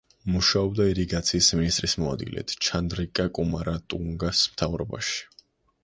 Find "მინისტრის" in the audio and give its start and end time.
1.59-1.95